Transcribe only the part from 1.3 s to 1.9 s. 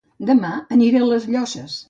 Llosses